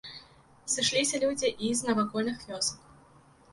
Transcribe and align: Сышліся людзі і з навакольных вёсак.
Сышліся 0.75 1.19
людзі 1.25 1.53
і 1.69 1.71
з 1.83 1.91
навакольных 1.91 2.37
вёсак. 2.49 2.79